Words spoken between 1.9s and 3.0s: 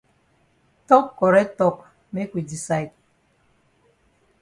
make we decide.